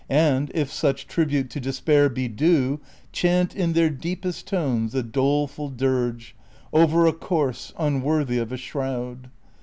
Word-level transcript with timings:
And 0.09 0.49
(if 0.55 0.73
such 0.73 1.05
tribute 1.05 1.51
to 1.51 1.59
despair 1.59 2.09
be 2.09 2.27
due) 2.27 2.79
Chant 3.11 3.55
in 3.55 3.73
their 3.73 3.91
deepest 3.91 4.47
tones 4.47 4.95
a 4.95 5.03
doleful 5.03 5.69
dirge 5.69 6.35
Over 6.73 7.05
a 7.05 7.13
corse 7.13 7.71
unworthy 7.77 8.39
of 8.39 8.51
a 8.51 8.57
shroud. 8.57 9.29